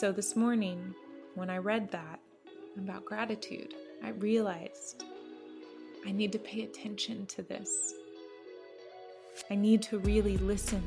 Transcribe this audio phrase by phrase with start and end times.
[0.00, 0.94] so this morning,
[1.34, 2.20] when I read that
[2.78, 5.04] about gratitude, I realized
[6.06, 7.92] I need to pay attention to this.
[9.50, 10.82] I need to really listen.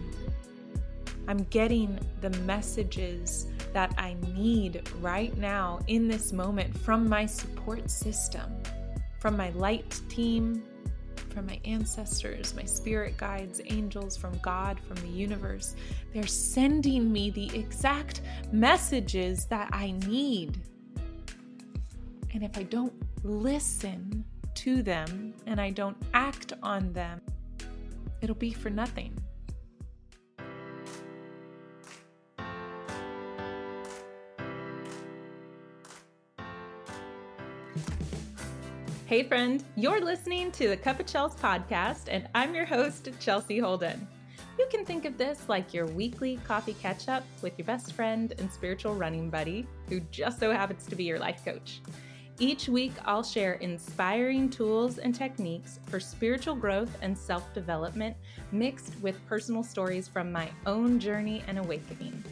[1.28, 7.92] I'm getting the messages that I need right now in this moment from my support
[7.92, 8.52] system,
[9.20, 10.64] from my light team,
[11.34, 15.76] from my ancestors, my spirit guides, angels, from God, from the universe.
[16.14, 18.22] They're sending me the exact
[18.52, 20.60] messages that I need.
[22.34, 22.94] And if I don't
[23.24, 24.24] listen
[24.56, 27.22] to them and I don't act on them,
[28.22, 29.18] it'll be for nothing.
[39.06, 44.08] Hey, friend, you're listening to the Cuppa Chels podcast, and I'm your host, Chelsea Holden.
[44.58, 48.34] You can think of this like your weekly coffee catch up with your best friend
[48.38, 51.82] and spiritual running buddy, who just so happens to be your life coach.
[52.40, 58.16] Each week, I'll share inspiring tools and techniques for spiritual growth and self development,
[58.54, 62.24] mixed with personal stories from my own journey and awakening.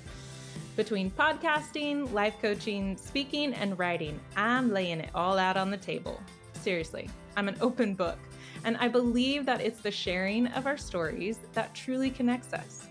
[0.77, 6.17] Between podcasting, life coaching, speaking, and writing, I'm laying it all out on the table.
[6.61, 8.19] Seriously, I'm an open book,
[8.65, 12.87] and I believe that it's the sharing of our stories that truly connects us.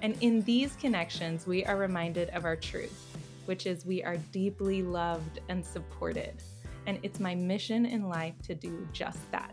[0.00, 4.82] And in these connections, we are reminded of our truth, which is we are deeply
[4.82, 6.32] loved and supported.
[6.86, 9.52] And it's my mission in life to do just that.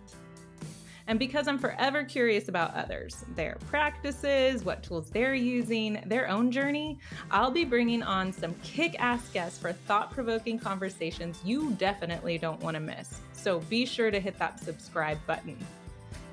[1.07, 6.51] And because I'm forever curious about others, their practices, what tools they're using, their own
[6.51, 6.99] journey,
[7.31, 12.61] I'll be bringing on some kick ass guests for thought provoking conversations you definitely don't
[12.61, 13.21] want to miss.
[13.31, 15.57] So be sure to hit that subscribe button.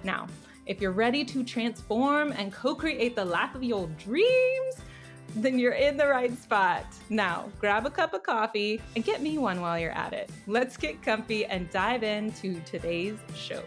[0.02, 0.26] Now,
[0.66, 4.76] if you're ready to transform and co create the life of your dreams,
[5.36, 6.84] then you're in the right spot.
[7.10, 10.30] Now, grab a cup of coffee and get me one while you're at it.
[10.46, 13.62] Let's get comfy and dive into today's show.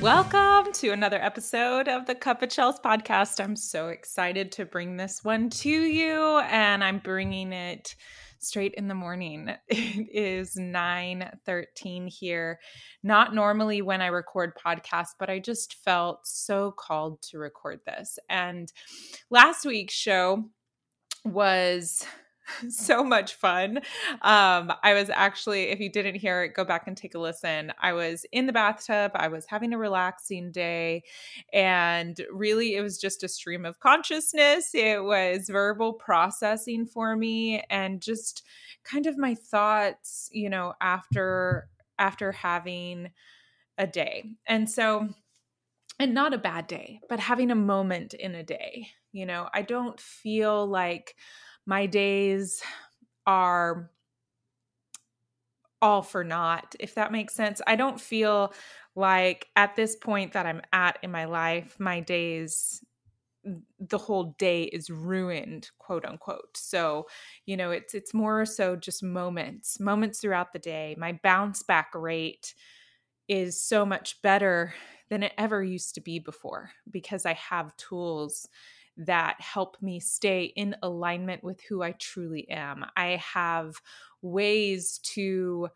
[0.00, 3.38] Welcome to another episode of the Cuppa Chels podcast.
[3.38, 7.94] I'm so excited to bring this one to you, and I'm bringing it
[8.38, 9.50] straight in the morning.
[9.68, 12.60] It is 9:13 here.
[13.02, 18.18] Not normally when I record podcasts, but I just felt so called to record this.
[18.30, 18.72] And
[19.28, 20.48] last week's show
[21.26, 22.06] was
[22.68, 23.78] so much fun.
[24.22, 27.72] Um, I was actually, if you didn't hear it, go back and take a listen.
[27.80, 31.04] I was in the bathtub, I was having a relaxing day,
[31.52, 34.70] and really it was just a stream of consciousness.
[34.74, 38.42] It was verbal processing for me and just
[38.84, 41.68] kind of my thoughts, you know, after
[41.98, 43.10] after having
[43.76, 44.24] a day.
[44.46, 45.08] And so
[45.98, 48.88] and not a bad day, but having a moment in a day.
[49.12, 51.14] You know, I don't feel like
[51.66, 52.62] my days
[53.26, 53.90] are
[55.82, 57.60] all for naught, if that makes sense.
[57.66, 58.52] I don't feel
[58.94, 62.84] like at this point that I'm at in my life, my days
[63.78, 67.06] the whole day is ruined quote unquote so
[67.46, 71.90] you know it's it's more so just moments moments throughout the day my bounce back
[71.94, 72.54] rate
[73.28, 74.74] is so much better
[75.10, 78.48] than it ever used to be before because i have tools
[79.00, 82.84] that help me stay in alignment with who I truly am.
[82.96, 83.76] I have
[84.22, 85.68] ways to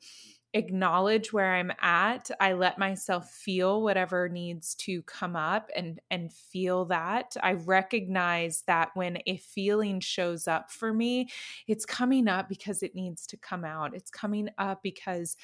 [0.53, 2.31] acknowledge where I'm at.
[2.39, 7.37] I let myself feel whatever needs to come up and and feel that.
[7.43, 11.29] I recognize that when a feeling shows up for me,
[11.67, 13.97] it's coming up because it needs to come out.
[13.97, 15.37] It's coming up because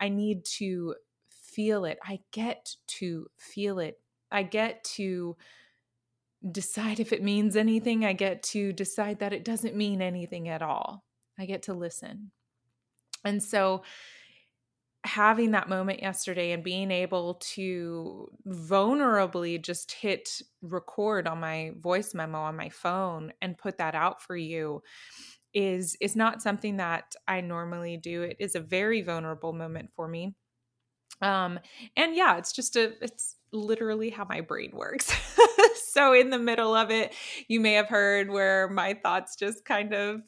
[0.00, 0.96] I need to
[1.30, 1.98] feel it.
[2.04, 4.00] I get to feel it.
[4.30, 5.36] I get to
[6.50, 8.04] decide if it means anything.
[8.04, 11.04] I get to decide that it doesn't mean anything at all.
[11.38, 12.30] I get to listen.
[13.24, 13.82] And so,
[15.04, 22.14] having that moment yesterday and being able to vulnerably just hit record on my voice
[22.14, 24.82] memo on my phone and put that out for you
[25.54, 28.22] is is not something that I normally do.
[28.22, 30.34] It is a very vulnerable moment for me.
[31.22, 31.58] Um
[31.96, 35.12] and yeah, it's just a it's literally how my brain works.
[35.92, 37.14] so in the middle of it,
[37.48, 40.22] you may have heard where my thoughts just kind of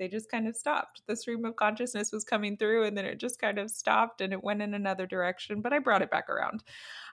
[0.00, 1.02] they just kind of stopped.
[1.06, 4.32] The stream of consciousness was coming through and then it just kind of stopped and
[4.32, 6.64] it went in another direction, but I brought it back around.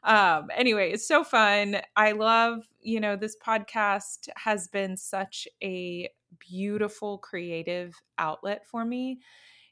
[0.06, 1.81] Um, anyway, it's so fun.
[1.98, 9.19] I love, you know, this podcast has been such a beautiful creative outlet for me.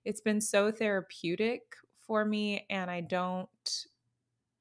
[0.03, 1.61] It's been so therapeutic
[2.05, 3.49] for me and I don't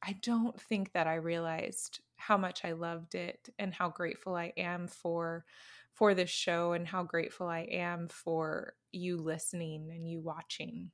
[0.06, 4.53] I don't think that I realized how much I loved it and how grateful I
[4.56, 5.44] am for
[5.93, 10.91] for this show and how grateful I am for you listening and you watching.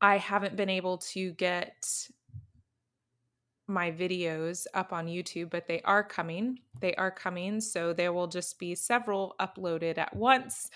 [0.00, 1.86] I haven't been able to get
[3.68, 6.58] my videos up on YouTube, but they are coming.
[6.80, 7.60] They are coming.
[7.60, 10.70] So there will just be several uploaded at once.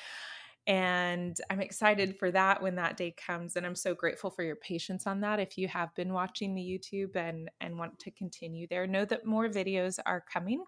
[0.67, 3.55] And I'm excited for that when that day comes.
[3.55, 5.39] And I'm so grateful for your patience on that.
[5.39, 9.25] If you have been watching the YouTube and, and want to continue there, know that
[9.25, 10.65] more videos are coming.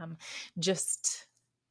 [0.00, 0.16] Um,
[0.58, 1.26] just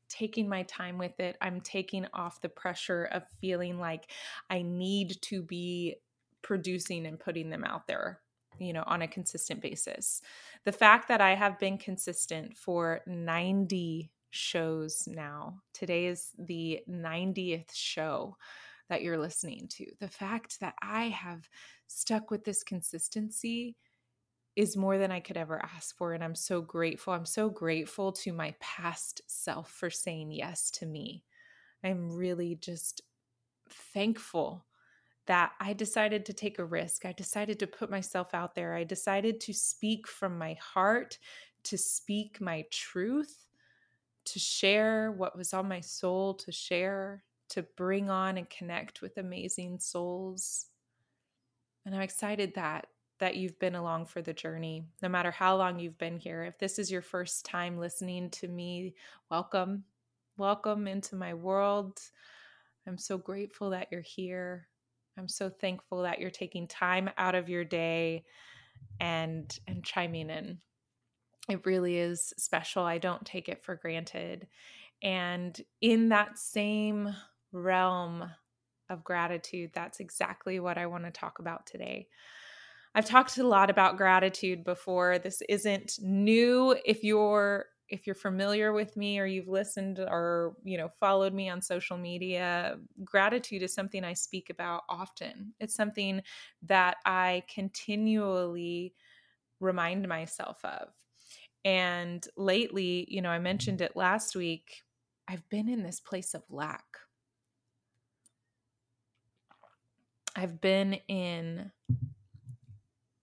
[0.10, 1.38] taking my time with it.
[1.42, 4.12] I'm taking off the pressure of feeling like
[4.50, 5.96] I need to be
[6.42, 8.20] producing and putting them out there,
[8.60, 10.22] you know, on a consistent basis.
[10.66, 17.74] The fact that I have been consistent for 90 shows now, today is the 90th
[17.74, 18.36] show
[18.90, 19.86] that you're listening to.
[20.00, 21.48] The fact that I have
[21.88, 23.76] stuck with this consistency
[24.56, 26.14] is more than I could ever ask for.
[26.14, 27.14] And I'm so grateful.
[27.14, 31.24] I'm so grateful to my past self for saying yes to me.
[31.84, 33.02] I'm really just
[33.70, 34.66] thankful
[35.28, 37.06] that I decided to take a risk.
[37.06, 38.76] I decided to put myself out there.
[38.76, 41.18] I decided to speak from my heart,
[41.64, 43.48] to speak my truth,
[44.32, 49.18] to share what was on my soul, to share, to bring on and connect with
[49.18, 50.68] amazing souls.
[51.86, 52.88] And I'm excited that
[53.20, 56.44] that you've been along for the journey, no matter how long you've been here.
[56.44, 58.96] If this is your first time listening to me,
[59.30, 59.84] welcome.
[60.38, 62.00] Welcome into my world.
[62.88, 64.68] I'm so grateful that you're here.
[65.20, 68.24] I'm so thankful that you're taking time out of your day
[69.00, 70.58] and and chiming in.
[71.52, 72.84] It really is special.
[72.84, 74.48] I don't take it for granted.
[75.04, 77.14] And in that same
[77.52, 78.30] realm
[78.90, 82.08] of gratitude, that's exactly what I want to talk about today.
[82.94, 85.18] I've talked a lot about gratitude before.
[85.18, 90.78] This isn't new if you're if you're familiar with me or you've listened or you
[90.78, 96.22] know followed me on social media gratitude is something i speak about often it's something
[96.62, 98.94] that i continually
[99.60, 100.88] remind myself of
[101.64, 104.84] and lately you know i mentioned it last week
[105.28, 106.86] i've been in this place of lack
[110.36, 111.72] i've been in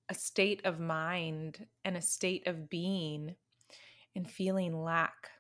[0.08, 3.34] a state of mind and a state of being
[4.16, 5.30] and feeling lack.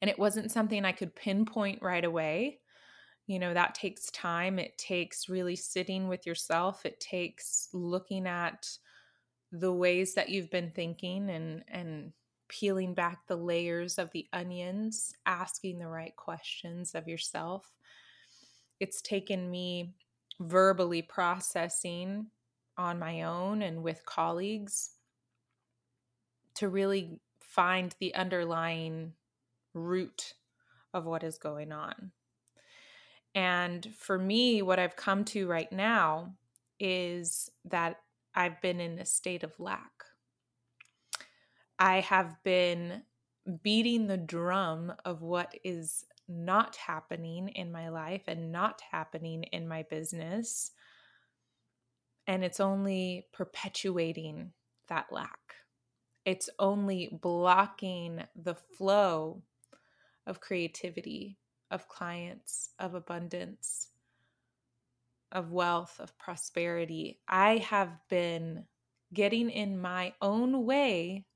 [0.00, 2.60] And it wasn't something I could pinpoint right away.
[3.26, 4.58] You know, that takes time.
[4.58, 6.84] It takes really sitting with yourself.
[6.84, 8.68] It takes looking at
[9.58, 12.12] the ways that you've been thinking and and
[12.48, 17.72] peeling back the layers of the onions, asking the right questions of yourself.
[18.80, 19.94] It's taken me
[20.40, 22.26] verbally processing
[22.76, 24.90] on my own and with colleagues
[26.56, 29.12] to really find the underlying
[29.72, 30.34] root
[30.92, 32.12] of what is going on.
[33.34, 36.34] And for me, what I've come to right now
[36.78, 38.00] is that
[38.34, 39.92] I've been in a state of lack.
[41.78, 43.02] I have been
[43.62, 49.68] beating the drum of what is not happening in my life and not happening in
[49.68, 50.72] my business
[52.26, 54.52] and it's only perpetuating
[54.88, 55.38] that lack.
[56.24, 59.42] It's only blocking the flow
[60.26, 61.38] of creativity,
[61.70, 63.88] of clients, of abundance,
[65.34, 67.20] of wealth, of prosperity.
[67.28, 68.64] I have been
[69.12, 71.26] getting in my own way,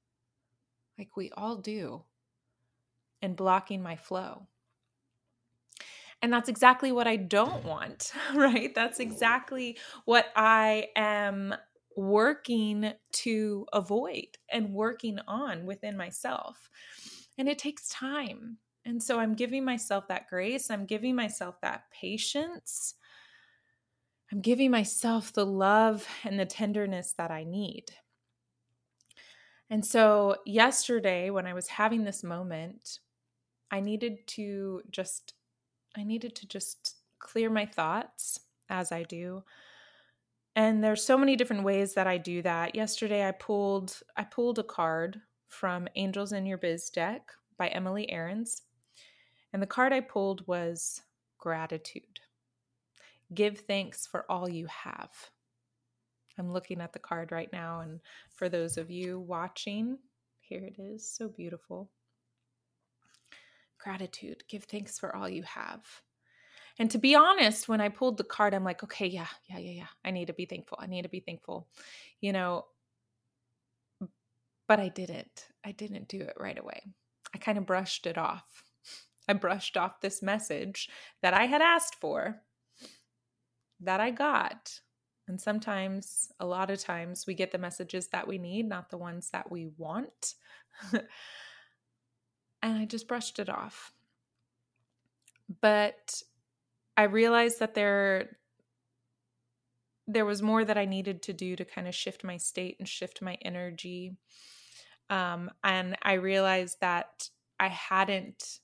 [0.99, 2.05] like we all do,
[3.21, 4.47] and blocking my flow.
[6.23, 8.75] And that's exactly what I don't want, right?
[8.75, 11.55] That's exactly what I am
[11.97, 16.71] working to avoid and working on within myself.
[17.37, 18.59] And it takes time.
[18.85, 22.95] And so I'm giving myself that grace, I'm giving myself that patience.
[24.30, 27.87] I'm giving myself the love and the tenderness that I need.
[29.70, 33.00] And so, yesterday, when I was having this moment,
[33.70, 35.35] I needed to just
[35.97, 39.42] I needed to just clear my thoughts as I do.
[40.56, 42.75] And there's so many different ways that I do that.
[42.75, 48.11] Yesterday I pulled I pulled a card from Angels in Your Biz deck by Emily
[48.11, 48.62] Aarons.
[49.52, 51.02] And the card I pulled was
[51.38, 52.20] gratitude.
[53.35, 55.11] Give thanks for all you have.
[56.38, 58.00] I'm looking at the card right now and
[58.35, 59.99] for those of you watching,
[60.40, 61.90] here it is, so beautiful
[63.78, 64.44] gratitude.
[64.49, 65.82] Give thanks for all you have.
[66.78, 69.73] And to be honest, when I pulled the card, I'm like, okay, yeah, yeah, yeah,
[69.73, 69.87] yeah.
[70.04, 70.78] I need to be thankful.
[70.80, 71.68] I need to be thankful.
[72.20, 72.66] You know,
[74.68, 75.49] But I didn't.
[75.64, 76.82] I didn't do it right away.
[77.35, 78.64] I kind of brushed it off.
[79.28, 80.88] I brushed off this message
[81.23, 82.42] that I had asked for,
[83.80, 84.80] that I got.
[85.26, 88.97] And sometimes, a lot of times, we get the messages that we need, not the
[88.97, 90.35] ones that we want.
[90.92, 91.04] and
[92.62, 93.92] I just brushed it off.
[95.61, 96.23] But
[96.97, 98.38] I realized that there
[100.08, 102.88] there was more that I needed to do to kind of shift my state and
[102.88, 104.16] shift my energy.
[105.11, 107.28] Um, and I realized that
[107.61, 108.61] I hadn't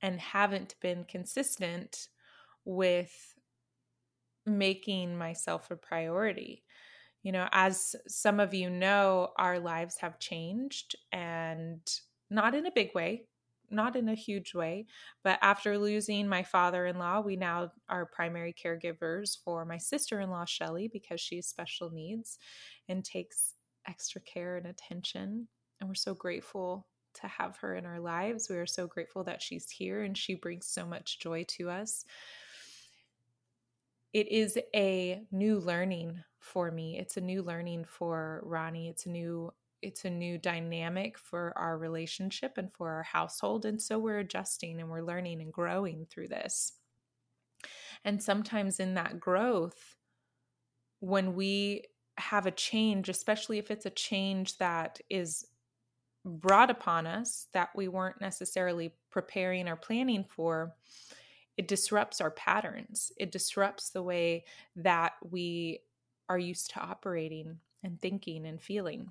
[0.00, 2.08] and haven't been consistent
[2.64, 3.34] with
[4.48, 6.62] making myself a priority.
[7.22, 11.80] You know, as some of you know, our lives have changed and
[12.30, 13.24] not in a big way,
[13.70, 14.86] not in a huge way,
[15.24, 20.20] but after losing my father in law, we now are primary caregivers for my sister
[20.20, 22.38] in law, Shelly, because she has special needs
[22.88, 23.54] and takes
[23.86, 25.48] extra care and attention.
[25.80, 26.86] And we're so grateful
[27.20, 28.48] to have her in our lives.
[28.48, 32.04] We are so grateful that she's here and she brings so much joy to us.
[34.12, 36.98] It is a new learning for me.
[36.98, 38.88] It's a new learning for Ronnie.
[38.88, 43.80] It's a new it's a new dynamic for our relationship and for our household and
[43.80, 46.72] so we're adjusting and we're learning and growing through this.
[48.04, 49.96] And sometimes in that growth
[51.00, 51.84] when we
[52.16, 55.46] have a change, especially if it's a change that is
[56.24, 60.74] brought upon us that we weren't necessarily preparing or planning for,
[61.58, 63.10] it disrupts our patterns.
[63.18, 64.44] It disrupts the way
[64.76, 65.80] that we
[66.28, 69.10] are used to operating and thinking and feeling.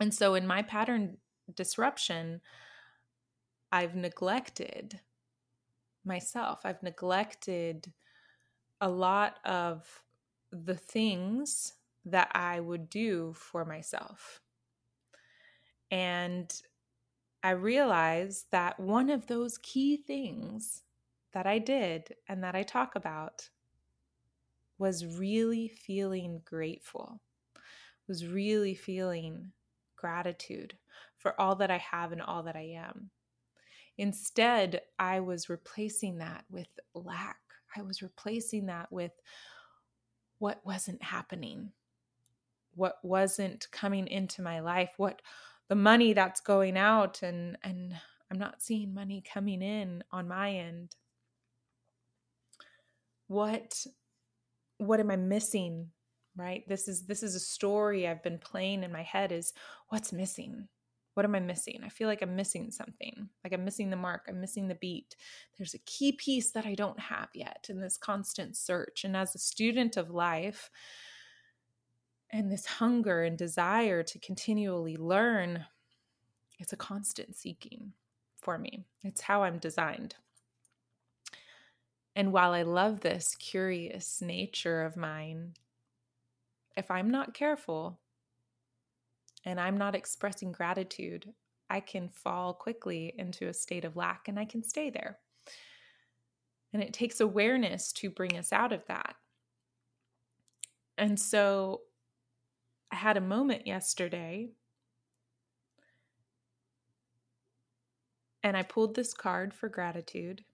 [0.00, 1.18] And so, in my pattern
[1.54, 2.40] disruption,
[3.70, 5.00] I've neglected
[6.04, 6.62] myself.
[6.64, 7.92] I've neglected
[8.80, 10.02] a lot of
[10.50, 14.40] the things that I would do for myself.
[15.92, 16.52] And
[17.44, 20.82] I realized that one of those key things
[21.32, 23.48] that I did and that I talk about
[24.78, 27.20] was really feeling grateful,
[28.08, 29.52] was really feeling
[29.96, 30.76] gratitude
[31.18, 33.10] for all that I have and all that I am.
[33.98, 37.38] Instead, I was replacing that with lack.
[37.76, 39.12] I was replacing that with
[40.38, 41.70] what wasn't happening,
[42.74, 45.22] what wasn't coming into my life, what
[45.68, 47.94] the money that's going out and and
[48.30, 50.96] I'm not seeing money coming in on my end.
[53.32, 53.86] What
[54.76, 55.88] what am I missing?
[56.36, 56.68] Right?
[56.68, 59.54] This is this is a story I've been playing in my head is
[59.88, 60.68] what's missing?
[61.14, 61.80] What am I missing?
[61.82, 63.30] I feel like I'm missing something.
[63.42, 65.16] Like I'm missing the mark, I'm missing the beat.
[65.56, 69.04] There's a key piece that I don't have yet in this constant search.
[69.04, 70.70] And as a student of life,
[72.30, 75.64] and this hunger and desire to continually learn,
[76.58, 77.92] it's a constant seeking
[78.42, 78.84] for me.
[79.02, 80.16] It's how I'm designed.
[82.14, 85.54] And while I love this curious nature of mine,
[86.76, 88.00] if I'm not careful
[89.44, 91.32] and I'm not expressing gratitude,
[91.70, 95.18] I can fall quickly into a state of lack and I can stay there.
[96.72, 99.16] And it takes awareness to bring us out of that.
[100.98, 101.80] And so
[102.90, 104.50] I had a moment yesterday
[108.42, 110.44] and I pulled this card for gratitude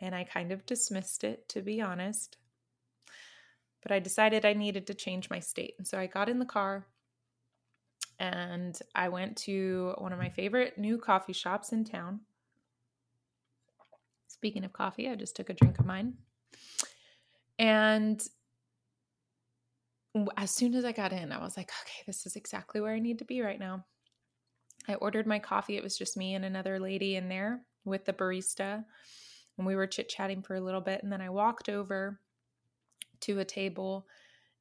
[0.00, 2.36] and I kind of dismissed it, to be honest.
[3.82, 5.74] But I decided I needed to change my state.
[5.78, 6.86] And so I got in the car
[8.18, 12.20] and I went to one of my favorite new coffee shops in town.
[14.28, 16.14] Speaking of coffee, I just took a drink of mine.
[17.58, 18.22] And
[20.36, 22.98] as soon as I got in, I was like, okay, this is exactly where I
[22.98, 23.84] need to be right now.
[24.88, 25.76] I ordered my coffee.
[25.76, 28.84] It was just me and another lady in there with the barista.
[29.58, 31.02] And we were chit chatting for a little bit.
[31.02, 32.20] And then I walked over
[33.20, 34.06] to a table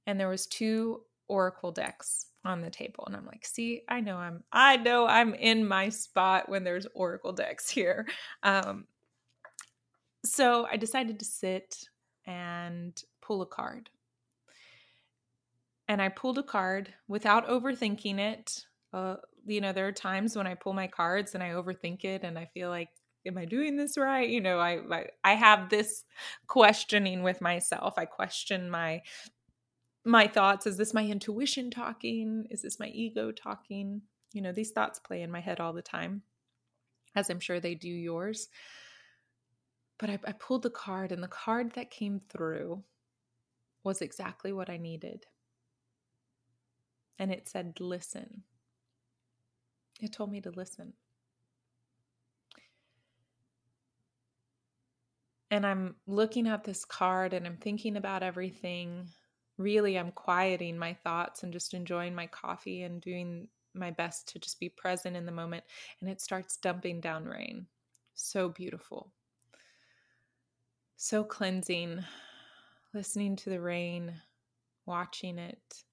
[0.07, 4.15] and there was two oracle decks on the table and i'm like see i know
[4.15, 8.07] i'm i know i'm in my spot when there's oracle decks here
[8.43, 8.85] um
[10.23, 11.89] so i decided to sit
[12.27, 13.89] and pull a card
[15.87, 18.65] and I pulled a card without overthinking it.
[18.93, 22.23] Uh, you know, there are times when I pull my cards and I overthink it
[22.23, 22.89] and I feel like,
[23.25, 24.27] am I doing this right?
[24.27, 26.03] You know, I, I, I have this
[26.47, 27.95] questioning with myself.
[27.97, 29.01] I question my
[30.07, 30.67] my thoughts.
[30.67, 32.45] Is this my intuition talking?
[32.51, 34.01] Is this my ego talking?
[34.33, 36.21] You know, these thoughts play in my head all the time,
[37.15, 38.49] as I'm sure they do yours.
[39.97, 42.83] But I, I pulled the card, and the card that came through
[43.83, 45.25] was exactly what I needed
[47.17, 48.43] and it said, Listen.
[50.01, 50.93] It told me to listen.
[55.51, 59.09] And I'm looking at this card and I'm thinking about everything.
[59.57, 64.39] Really, I'm quieting my thoughts and just enjoying my coffee and doing my best to
[64.39, 65.63] just be present in the moment.
[66.01, 67.67] And it starts dumping down rain.
[68.15, 69.11] So beautiful.
[70.97, 72.03] So cleansing.
[72.93, 74.13] Listening to the rain,
[74.85, 75.83] watching it.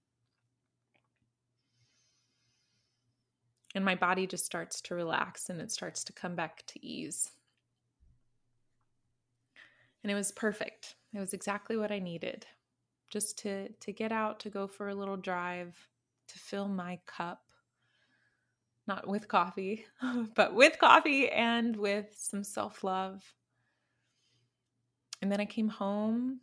[3.75, 7.33] And my body just starts to relax and it starts to come back to ease
[10.03, 10.97] and it was perfect.
[11.15, 12.47] It was exactly what I needed.
[13.11, 15.77] Just to to get out, to go for a little drive,
[16.29, 17.43] to fill my cup.
[18.87, 19.87] Not with coffee,
[20.35, 23.23] but with coffee and with some self-love.
[25.21, 26.41] And then I came home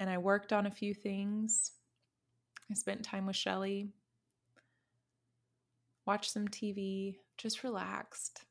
[0.00, 1.70] and I worked on a few things.
[2.68, 3.90] I spent time with Shelly,
[6.04, 8.42] watched some TV, just relaxed.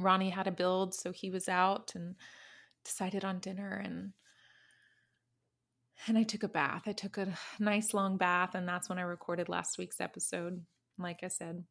[0.00, 2.16] Ronnie had a build, so he was out and
[2.84, 4.12] decided on dinner and
[6.06, 6.84] and I took a bath.
[6.86, 10.64] I took a nice long bath and that's when I recorded last week's episode,
[10.98, 11.62] like I said.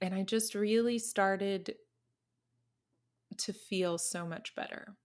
[0.00, 1.74] And I just really started
[3.36, 4.96] to feel so much better.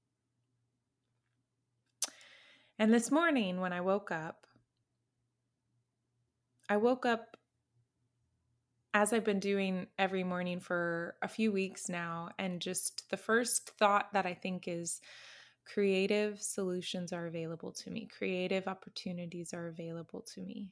[2.79, 4.47] And this morning when I woke up,
[6.69, 7.35] I woke up
[8.93, 13.71] as I've been doing every morning for a few weeks now, and just the first
[13.77, 14.99] thought that I think is
[15.65, 20.71] creative solutions are available to me, creative opportunities are available to me.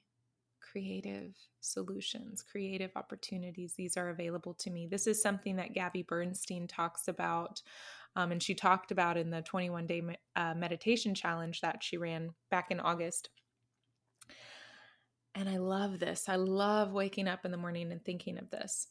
[0.71, 4.85] Creative solutions, creative opportunities, these are available to me.
[4.85, 7.61] This is something that Gabby Bernstein talks about.
[8.15, 10.03] Um, and she talked about in the 21 day
[10.35, 13.29] uh, meditation challenge that she ran back in August.
[15.35, 16.27] And I love this.
[16.27, 18.87] I love waking up in the morning and thinking of this.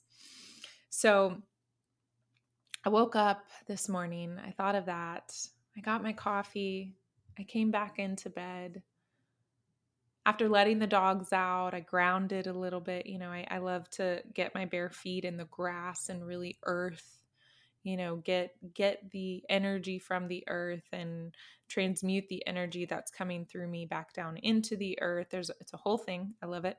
[0.91, 1.37] So
[2.85, 4.39] I woke up this morning.
[4.45, 5.37] I thought of that.
[5.77, 6.95] I got my coffee.
[7.39, 8.83] I came back into bed.
[10.27, 13.07] After letting the dogs out, I grounded a little bit.
[13.07, 16.59] You know, I, I love to get my bare feet in the grass and really
[16.65, 17.18] earth
[17.85, 21.35] you know get get the energy from the earth and
[21.69, 25.29] transmute the energy that's coming through me back down into the earth.
[25.31, 26.35] There's it's a whole thing.
[26.43, 26.77] I love it.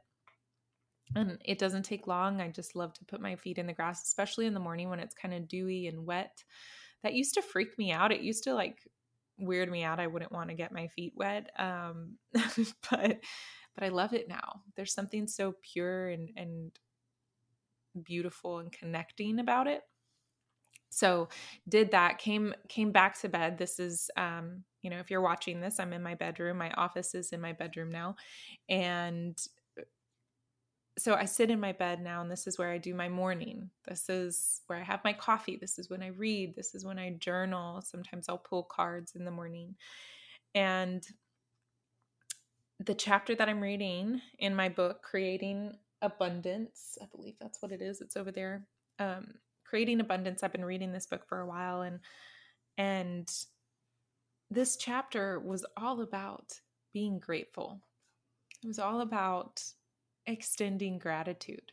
[1.15, 2.39] And it doesn't take long.
[2.39, 4.99] I just love to put my feet in the grass especially in the morning when
[4.99, 6.43] it's kind of dewy and wet.
[7.03, 8.12] That used to freak me out.
[8.12, 8.77] It used to like
[9.38, 9.99] weird me out.
[9.99, 13.19] I wouldn't want to get my feet wet um but
[13.75, 14.62] but i love it now.
[14.75, 16.71] There's something so pure and and
[18.03, 19.81] beautiful and connecting about it
[20.89, 21.30] so
[21.67, 23.58] did that came came back to bed.
[23.58, 27.13] This is um you know if you're watching this i'm in my bedroom my office
[27.15, 28.15] is in my bedroom now
[28.69, 29.38] and
[29.78, 29.84] uh,
[30.97, 33.69] so i sit in my bed now and this is where i do my morning.
[33.88, 35.58] This is where i have my coffee.
[35.60, 36.56] This is when i read.
[36.56, 37.82] This is when i journal.
[37.82, 39.75] Sometimes i'll pull cards in the morning.
[40.56, 41.06] And
[42.80, 47.82] the chapter that i'm reading in my book creating abundance i believe that's what it
[47.82, 48.65] is it's over there
[48.99, 49.28] um,
[49.69, 50.41] creating abundance.
[50.41, 51.99] I've been reading this book for a while and
[52.77, 53.29] and
[54.49, 56.60] this chapter was all about
[56.91, 57.79] being grateful.
[58.63, 59.63] It was all about
[60.25, 61.71] extending gratitude.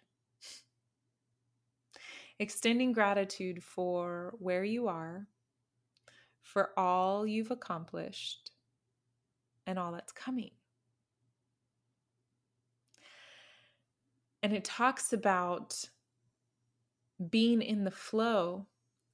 [2.39, 5.27] Extending gratitude for where you are
[6.43, 8.51] for all you've accomplished
[9.67, 10.51] and all that's coming.
[14.43, 15.83] And it talks about
[17.31, 18.67] being in the flow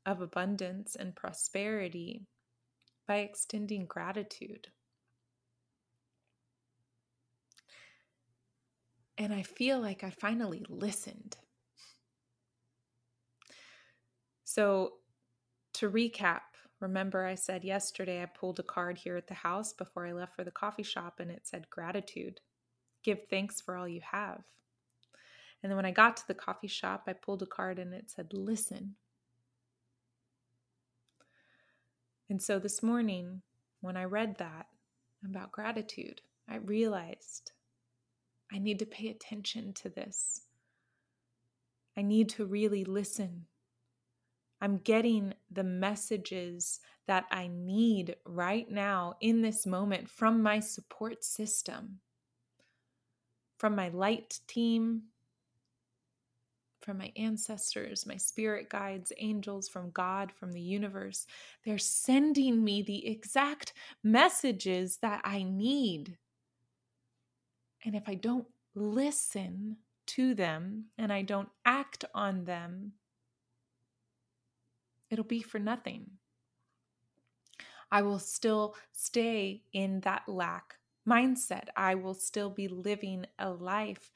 [0.04, 2.26] of abundance and prosperity
[3.06, 4.68] by extending gratitude.
[9.18, 11.36] And I feel like I finally listened.
[14.44, 14.94] So,
[15.74, 16.40] to recap,
[16.80, 20.34] remember I said yesterday I pulled a card here at the house before I left
[20.34, 22.40] for the coffee shop and it said gratitude.
[23.02, 24.42] Give thanks for all you have.
[25.62, 28.10] And then when I got to the coffee shop, I pulled a card and it
[28.10, 28.96] said, Listen.
[32.28, 33.42] And so this morning,
[33.80, 34.66] when I read that
[35.24, 37.52] about gratitude, I realized
[38.52, 40.42] I need to pay attention to this.
[41.96, 43.46] I need to really listen.
[44.60, 51.24] I'm getting the messages that I need right now in this moment from my support
[51.24, 51.98] system,
[53.58, 55.02] from my light team,
[56.82, 61.26] from my ancestors, my spirit guides, angels, from God, from the universe.
[61.64, 66.16] They're sending me the exact messages that I need.
[67.84, 69.76] And if I don't listen
[70.08, 72.92] to them and I don't act on them,
[75.10, 76.10] it'll be for nothing.
[77.90, 81.64] I will still stay in that lack mindset.
[81.76, 84.10] I will still be living a life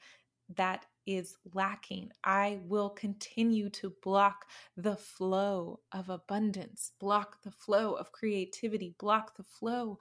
[0.55, 2.11] that is lacking.
[2.23, 9.35] I will continue to block the flow of abundance, block the flow of creativity, block
[9.37, 9.97] the flow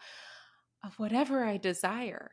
[0.84, 2.32] of whatever I desire.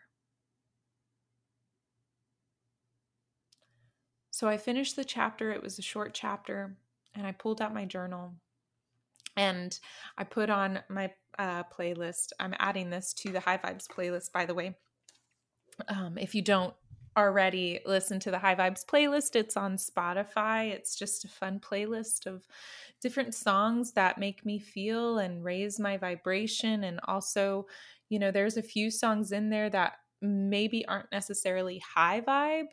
[4.32, 5.52] So I finished the chapter.
[5.52, 6.76] It was a short chapter,
[7.16, 8.34] and I pulled out my journal
[9.36, 9.80] and
[10.18, 12.34] I put on my uh, playlist.
[12.40, 14.76] I'm adding this to the High Vibes playlist, by the way.
[15.88, 16.74] Um, if you don't
[17.18, 20.72] already listen to the High Vibes playlist, it's on Spotify.
[20.72, 22.48] It's just a fun playlist of
[23.02, 26.84] different songs that make me feel and raise my vibration.
[26.84, 27.68] And also,
[28.10, 32.70] you know, there's a few songs in there that maybe aren't necessarily high vibe,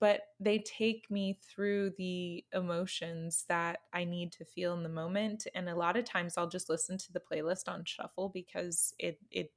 [0.00, 5.46] but they take me through the emotions that I need to feel in the moment.
[5.54, 9.18] And a lot of times I'll just listen to the playlist on shuffle because it
[9.30, 9.52] it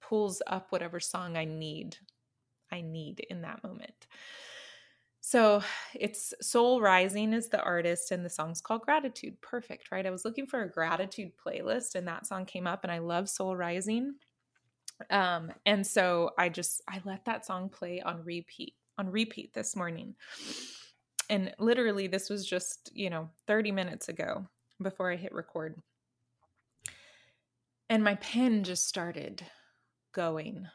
[0.00, 1.98] pulls up whatever song I need
[2.70, 4.06] I need in that moment.
[5.20, 5.62] So
[5.94, 9.40] it's Soul Rising is the artist, and the song's called Gratitude.
[9.42, 10.06] Perfect, right?
[10.06, 13.28] I was looking for a gratitude playlist, and that song came up, and I love
[13.28, 14.14] Soul Rising.
[15.10, 19.76] Um, and so I just I let that song play on repeat on repeat this
[19.76, 20.14] morning.
[21.30, 24.46] And literally, this was just, you know, 30 minutes ago
[24.82, 25.76] before I hit record.
[27.90, 29.44] And my pen just started
[30.14, 30.68] going.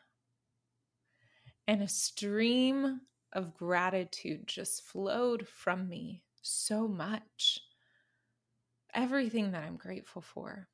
[1.67, 7.59] And a stream of gratitude just flowed from me so much.
[8.93, 10.67] Everything that I'm grateful for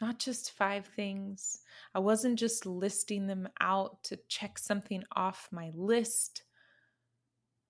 [0.00, 1.60] not just five things.
[1.94, 6.42] I wasn't just listing them out to check something off my list.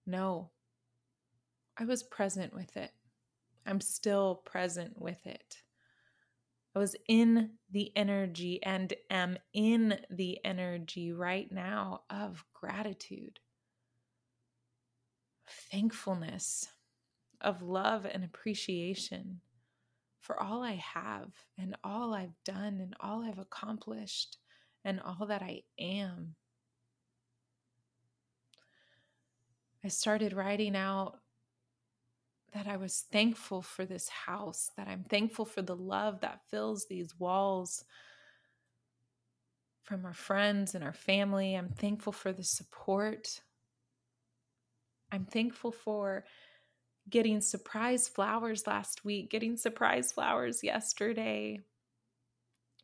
[0.06, 0.50] No,
[1.78, 2.90] I was present with it.
[3.66, 5.58] I'm still present with it.
[6.74, 13.38] I was in the energy and am in the energy right now of gratitude,
[15.70, 16.68] thankfulness,
[17.40, 19.40] of love and appreciation
[20.18, 24.38] for all I have and all I've done and all I've accomplished
[24.84, 26.34] and all that I am.
[29.84, 31.18] I started writing out
[32.54, 36.86] that I was thankful for this house, that I'm thankful for the love that fills
[36.86, 37.84] these walls
[39.82, 41.56] from our friends and our family.
[41.56, 43.40] I'm thankful for the support.
[45.10, 46.24] I'm thankful for
[47.10, 51.60] getting surprise flowers last week, getting surprise flowers yesterday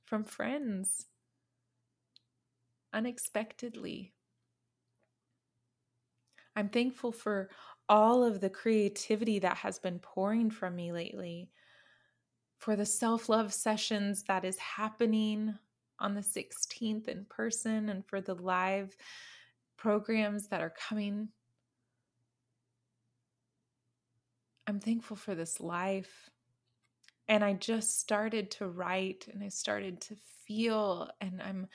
[0.05, 1.07] from friends
[2.93, 4.13] unexpectedly.
[6.57, 7.49] I'm thankful for
[7.91, 11.51] all of the creativity that has been pouring from me lately,
[12.57, 15.59] for the self love sessions that is happening
[15.99, 18.97] on the 16th in person, and for the live
[19.77, 21.29] programs that are coming.
[24.69, 26.31] I'm thankful for this life.
[27.27, 31.67] And I just started to write and I started to feel, and I'm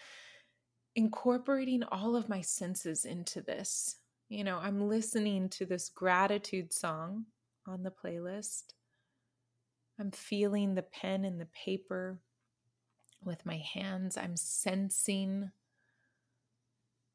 [0.96, 3.98] incorporating all of my senses into this
[4.36, 7.24] you know, I'm listening to this gratitude song
[7.66, 8.74] on the playlist.
[9.98, 12.20] I'm feeling the pen and the paper
[13.24, 14.18] with my hands.
[14.18, 15.52] I'm sensing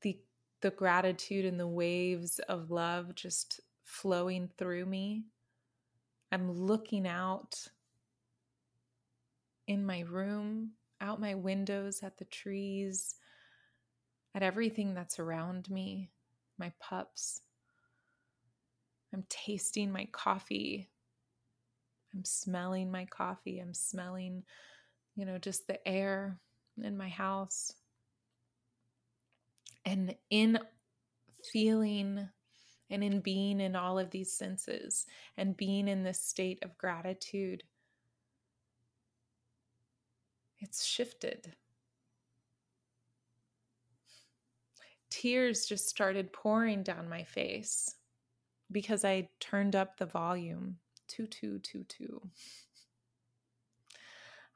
[0.00, 0.18] the
[0.62, 5.24] the gratitude and the waves of love just flowing through me.
[6.33, 7.68] I'm looking out
[9.66, 10.70] in my room,
[11.02, 13.14] out my windows at the trees,
[14.35, 16.09] at everything that's around me
[16.60, 17.42] my pups.
[19.12, 20.88] I'm tasting my coffee.
[22.14, 23.58] I'm smelling my coffee.
[23.58, 24.44] I'm smelling,
[25.16, 26.38] you know, just the air
[26.80, 27.72] in my house.
[29.84, 30.58] And in
[31.52, 32.28] feeling
[32.90, 37.62] and in being in all of these senses and being in this state of gratitude,
[40.60, 41.54] it's shifted.
[45.10, 47.96] Tears just started pouring down my face
[48.70, 50.76] because I turned up the volume.
[51.08, 52.22] Two, two, two, two.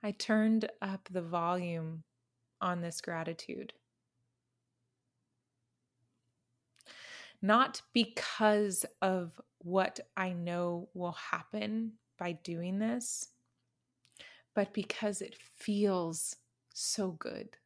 [0.02, 2.04] I turned up the volume
[2.60, 3.72] on this gratitude.
[7.44, 13.28] not because of what I know will happen by doing this,
[14.54, 16.36] but because it feels
[16.72, 17.58] so good.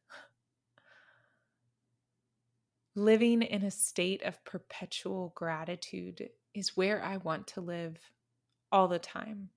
[2.99, 7.97] Living in a state of perpetual gratitude is where I want to live
[8.73, 9.51] all the time.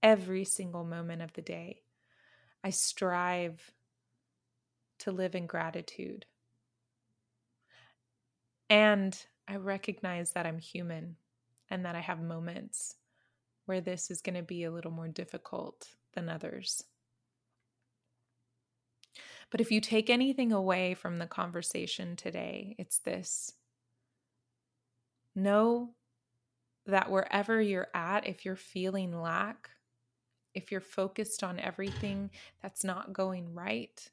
[0.00, 1.82] Every single moment of the day,
[2.62, 3.72] I strive
[5.00, 6.26] to live in gratitude.
[8.70, 11.16] And I recognize that I'm human
[11.68, 12.94] and that I have moments
[13.66, 16.84] where this is going to be a little more difficult than others.
[19.50, 23.52] But if you take anything away from the conversation today, it's this.
[25.34, 25.94] Know
[26.86, 29.70] that wherever you're at, if you're feeling lack,
[30.54, 32.30] if you're focused on everything
[32.62, 34.10] that's not going right,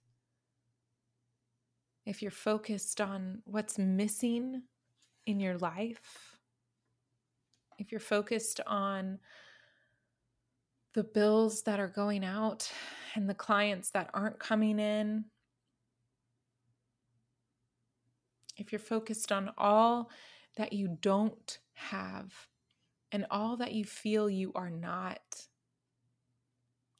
[2.05, 4.61] if you're focused on what's missing
[5.25, 6.37] in your life,
[7.77, 9.19] if you're focused on
[10.95, 12.71] the bills that are going out
[13.15, 15.25] and the clients that aren't coming in,
[18.55, 20.09] if you're focused on all
[20.55, 22.33] that you don't have
[23.11, 25.47] and all that you feel you are not,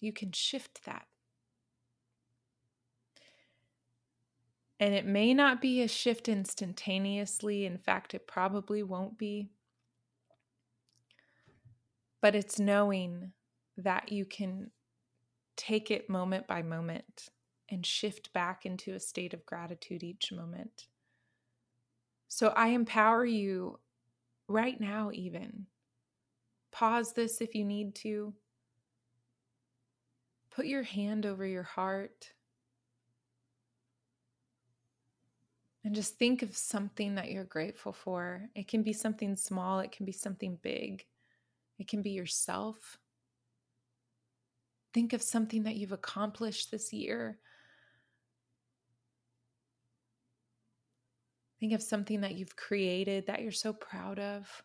[0.01, 1.07] you can shift that.
[4.77, 7.65] And it may not be a shift instantaneously.
[7.65, 9.51] In fact, it probably won't be.
[12.21, 13.31] But it's knowing
[13.77, 14.71] that you can
[15.57, 17.29] take it moment by moment
[17.69, 20.87] and shift back into a state of gratitude each moment.
[22.27, 23.79] So I empower you
[24.47, 25.67] right now, even.
[26.71, 28.33] Pause this if you need to.
[30.51, 32.31] Put your hand over your heart
[35.85, 38.49] and just think of something that you're grateful for.
[38.55, 41.05] It can be something small, it can be something big,
[41.77, 42.97] it can be yourself.
[44.95, 47.37] Think of something that you've accomplished this year.
[51.59, 54.63] Think of something that you've created that you're so proud of.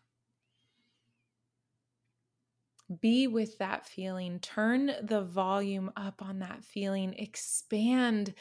[3.01, 4.39] Be with that feeling.
[4.39, 7.13] Turn the volume up on that feeling.
[7.15, 8.33] Expand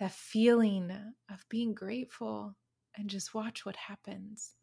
[0.00, 0.90] that feeling
[1.30, 2.56] of being grateful
[2.96, 4.54] and just watch what happens.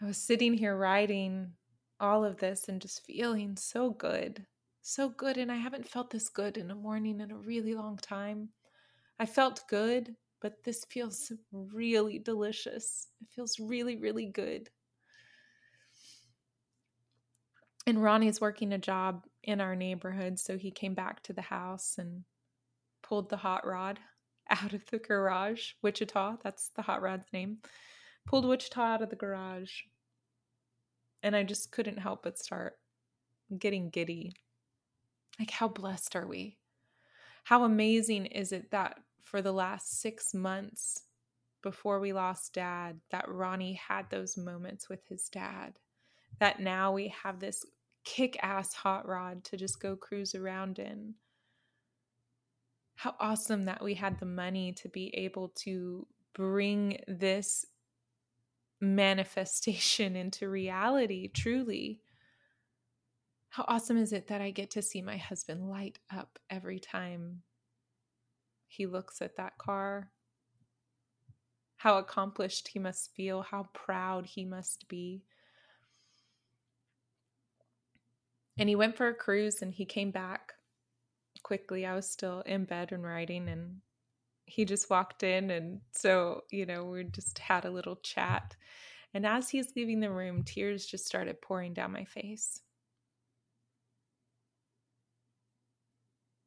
[0.00, 1.54] I was sitting here writing
[2.00, 4.46] all of this and just feeling so good,
[4.82, 5.36] so good.
[5.36, 8.50] And I haven't felt this good in a morning in a really long time.
[9.18, 13.08] I felt good, but this feels really delicious.
[13.20, 14.70] It feels really, really good.
[17.86, 20.38] And Ronnie's working a job in our neighborhood.
[20.38, 22.24] So he came back to the house and
[23.02, 24.00] pulled the hot rod
[24.50, 25.72] out of the garage.
[25.82, 27.58] Wichita, that's the hot rod's name.
[28.26, 29.82] Pulled Wichita out of the garage.
[31.26, 32.74] And I just couldn't help but start
[33.58, 34.32] getting giddy.
[35.40, 36.56] Like, how blessed are we?
[37.42, 41.02] How amazing is it that for the last six months
[41.64, 45.80] before we lost dad, that Ronnie had those moments with his dad?
[46.38, 47.66] That now we have this
[48.04, 51.14] kick ass hot rod to just go cruise around in.
[52.94, 57.66] How awesome that we had the money to be able to bring this
[58.80, 62.00] manifestation into reality, truly.
[63.48, 67.42] How awesome is it that I get to see my husband light up every time
[68.68, 70.10] he looks at that car?
[71.78, 75.24] How accomplished he must feel, how proud he must be.
[78.58, 80.54] And he went for a cruise and he came back
[81.42, 81.86] quickly.
[81.86, 83.80] I was still in bed and writing and
[84.46, 88.56] he just walked in and so, you know, we just had a little chat.
[89.12, 92.60] And as he's leaving the room, tears just started pouring down my face.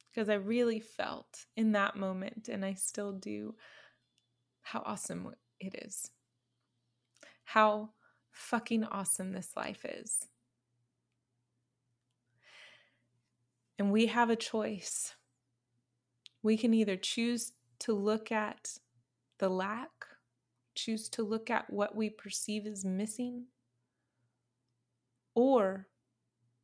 [0.10, 3.56] Because I really felt in that moment, and I still do,
[4.62, 6.10] how awesome it is.
[7.44, 7.92] How
[8.32, 10.26] fucking awesome this life is.
[13.78, 15.16] And we have a choice.
[16.44, 18.78] We can either choose to look at
[19.39, 19.89] the lack,
[20.76, 23.46] choose to look at what we perceive as missing,
[25.34, 25.88] or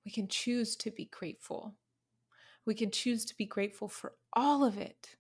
[0.04, 1.76] we can choose to be grateful.
[2.66, 5.16] We can choose to be grateful for all of it,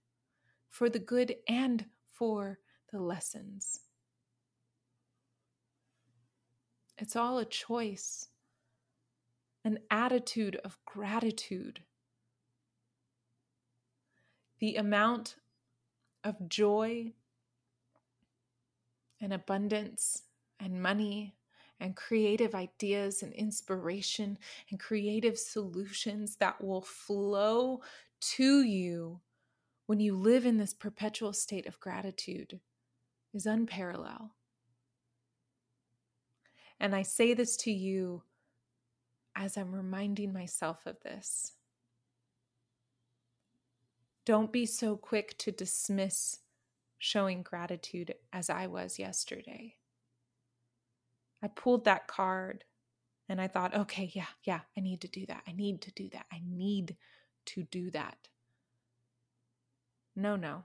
[0.69, 2.59] for the good and for
[2.91, 3.81] the lessons.
[6.97, 8.29] It's all a choice
[9.65, 11.81] an attitude of gratitude.
[14.59, 15.37] The amount
[16.25, 17.13] of joy
[19.21, 20.23] and abundance
[20.59, 21.35] and money
[21.79, 24.37] and creative ideas and inspiration
[24.69, 27.81] and creative solutions that will flow
[28.19, 29.19] to you
[29.85, 32.59] when you live in this perpetual state of gratitude
[33.33, 34.31] is unparalleled.
[36.79, 38.23] And I say this to you
[39.35, 41.54] as I'm reminding myself of this.
[44.25, 46.39] Don't be so quick to dismiss
[46.97, 49.75] showing gratitude as I was yesterday.
[51.43, 52.63] I pulled that card
[53.29, 55.43] and I thought, okay, yeah, yeah, I need to do that.
[55.47, 56.25] I need to do that.
[56.31, 56.95] I need
[57.47, 58.17] to do that.
[60.15, 60.63] No, no.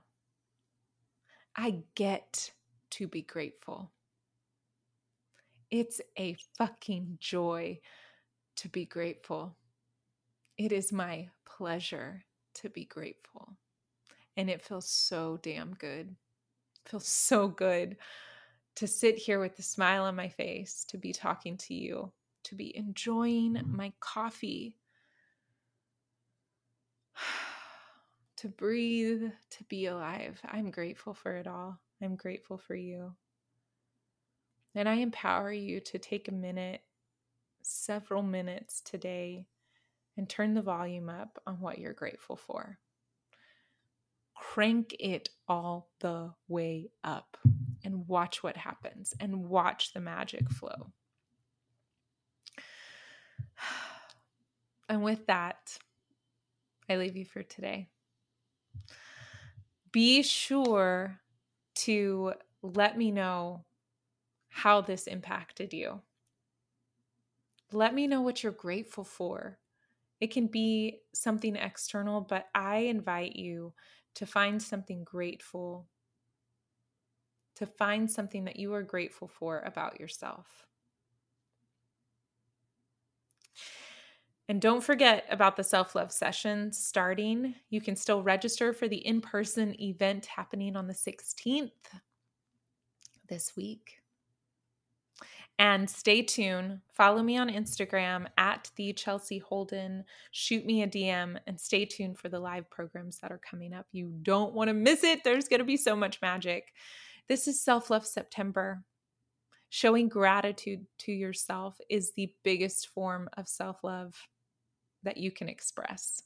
[1.55, 2.51] I get
[2.91, 3.91] to be grateful.
[5.69, 7.79] It's a fucking joy
[8.57, 9.55] to be grateful.
[10.57, 12.23] It is my pleasure
[12.55, 13.53] to be grateful.
[14.37, 16.15] And it feels so damn good.
[16.85, 17.97] It feels so good
[18.75, 22.11] to sit here with a smile on my face, to be talking to you,
[22.43, 23.75] to be enjoying mm-hmm.
[23.75, 24.77] my coffee,
[28.37, 30.39] to breathe, to be alive.
[30.45, 31.79] I'm grateful for it all.
[32.01, 33.13] I'm grateful for you.
[34.73, 36.81] And I empower you to take a minute,
[37.61, 39.45] several minutes today,
[40.17, 42.77] and turn the volume up on what you're grateful for.
[44.35, 47.37] Crank it all the way up
[47.83, 50.91] and watch what happens and watch the magic flow.
[54.89, 55.77] And with that,
[56.89, 57.87] I leave you for today.
[59.93, 61.21] Be sure
[61.75, 63.63] to let me know
[64.49, 66.01] how this impacted you.
[67.71, 69.57] Let me know what you're grateful for.
[70.21, 73.73] It can be something external, but I invite you
[74.15, 75.87] to find something grateful
[77.61, 80.65] to find something that you are grateful for about yourself.
[84.49, 87.53] And don't forget about the self love session starting.
[87.69, 91.69] You can still register for the in person event happening on the 16th
[93.29, 94.00] this week.
[95.61, 96.79] And stay tuned.
[96.91, 100.03] Follow me on Instagram at the Chelsea Holden.
[100.31, 103.85] Shoot me a DM and stay tuned for the live programs that are coming up.
[103.91, 105.23] You don't want to miss it.
[105.23, 106.73] There's going to be so much magic.
[107.27, 108.83] This is Self Love September.
[109.69, 114.15] Showing gratitude to yourself is the biggest form of self love
[115.03, 116.23] that you can express.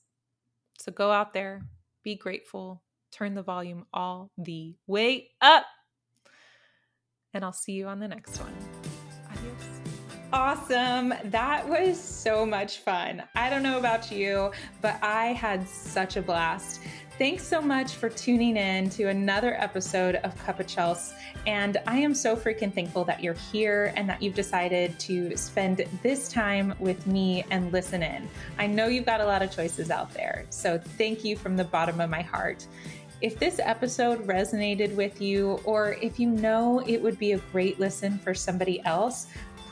[0.80, 1.62] So go out there,
[2.04, 5.65] be grateful, turn the volume all the way up.
[7.34, 8.85] And I'll see you on the next one.
[10.36, 11.13] Awesome.
[11.24, 13.24] That was so much fun.
[13.36, 16.82] I don't know about you, but I had such a blast.
[17.17, 21.13] Thanks so much for tuning in to another episode of Cuppa Chels.
[21.48, 25.86] And I am so freaking thankful that you're here and that you've decided to spend
[26.04, 28.28] this time with me and listen in.
[28.60, 30.48] I know you've got a lot of choices out there.
[30.50, 32.67] So thank you from the bottom of my heart.
[33.21, 37.80] If this episode resonated with you, or if you know it would be a great
[37.80, 39.28] listen for somebody else,